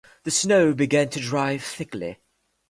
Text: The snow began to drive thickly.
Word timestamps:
The 0.23 0.31
snow 0.31 0.73
began 0.73 1.09
to 1.09 1.19
drive 1.19 1.63
thickly. 1.63 2.17